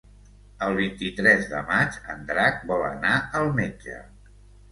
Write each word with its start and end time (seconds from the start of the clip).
El 0.67 0.71
vint-i-tres 0.77 1.43
de 1.51 1.59
maig 1.67 1.99
en 2.15 2.25
Drac 2.31 2.65
vol 2.71 2.85
anar 2.87 3.13
al 3.41 3.53
metge. 3.63 4.01